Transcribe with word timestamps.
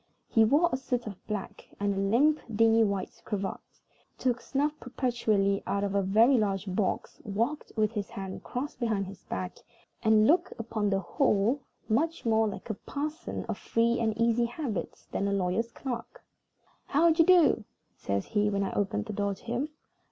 He 0.27 0.43
wore 0.43 0.67
a 0.73 0.77
suit 0.77 1.05
of 1.05 1.23
black, 1.27 1.67
and 1.79 1.93
a 1.93 1.99
limp, 1.99 2.39
dingy 2.55 2.83
white 2.83 3.21
cravat; 3.23 3.59
took 4.17 4.41
snuff 4.41 4.73
perpetually 4.79 5.61
out 5.67 5.83
of 5.83 5.93
a 5.93 6.01
very 6.01 6.39
large 6.39 6.65
box; 6.67 7.21
walked 7.23 7.71
with 7.77 7.91
his 7.91 8.09
hands 8.09 8.41
crossed 8.43 8.79
behind 8.79 9.05
his 9.05 9.23
back; 9.25 9.59
and 10.01 10.25
looked, 10.25 10.53
upon 10.57 10.89
the 10.89 11.01
whole, 11.01 11.61
much 11.87 12.25
more 12.25 12.47
like 12.47 12.71
a 12.71 12.73
parson 12.73 13.45
of 13.45 13.59
free 13.59 13.99
and 13.99 14.17
easy 14.17 14.45
habits 14.45 15.05
than 15.11 15.27
a 15.27 15.31
lawyer's 15.31 15.71
clerk. 15.71 16.23
"How 16.87 17.11
d'ye 17.11 17.23
do?" 17.23 17.63
says 17.95 18.25
he, 18.25 18.49
when 18.49 18.63
I 18.63 18.73
opened 18.73 19.05
the 19.05 19.13
door 19.13 19.35
to 19.35 19.43
him. 19.45 19.69